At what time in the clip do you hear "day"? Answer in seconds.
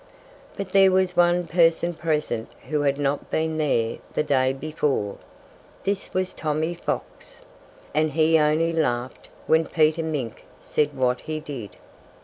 4.23-4.51